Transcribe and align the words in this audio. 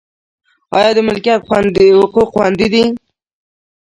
آیا 0.77 0.91
د 0.95 0.99
ملکیت 1.07 1.41
حقوق 1.99 2.29
خوندي 2.33 2.67
دي؟ 2.73 2.83